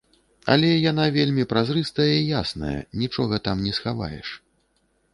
[0.53, 4.27] Але яна і вельмі празрыстая і ясная, нічога там не схаваеш.